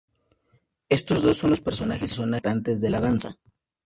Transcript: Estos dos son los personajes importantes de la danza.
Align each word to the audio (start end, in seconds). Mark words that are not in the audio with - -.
Estos 0.89 1.21
dos 1.21 1.37
son 1.37 1.51
los 1.51 1.61
personajes 1.61 2.17
importantes 2.17 2.81
de 2.81 2.89
la 2.89 2.99
danza. 3.01 3.37